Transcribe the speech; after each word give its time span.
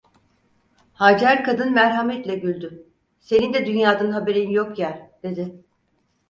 Hacer 0.95 1.43
kadın 1.43 1.71
merhametle 1.73 2.35
güldü: 2.35 2.87
"Senin 3.19 3.53
de 3.53 3.65
dünyadan 3.65 4.11
haberin 4.11 4.49
yok 4.49 4.79
ya" 4.79 5.11
dedi. 5.23 5.61